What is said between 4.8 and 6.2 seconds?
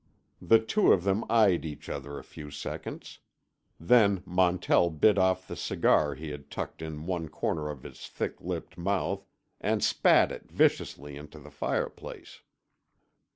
bit the end off the cigar